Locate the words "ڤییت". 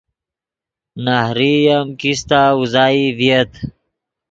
3.17-3.51